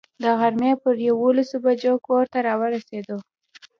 د 0.21 0.23
غرمې 0.39 0.71
پر 0.83 0.95
یوولسو 1.09 1.57
بجو 1.65 1.93
کور 2.07 2.23
ته 2.33 2.37
را 2.47 2.53
ورسېدو. 2.61 3.17